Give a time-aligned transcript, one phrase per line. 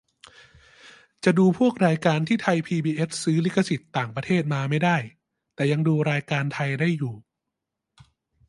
[1.23, 4.97] จะดูพวกรายการที่ไทยพีบีเอสซื้อลิขสิทธิ์ต่างประเทศมาไม่ได้
[5.55, 7.15] แต่ยังดูรายการไทยได้อยู่